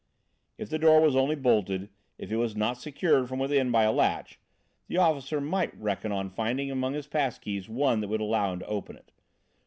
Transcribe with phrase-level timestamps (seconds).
[0.57, 3.91] If the door was only bolted, if it was not secured from within by a
[3.91, 4.39] latch,
[4.87, 8.61] the officer might reckon on finding among his pass keys one that would allow him
[8.61, 9.11] to open it.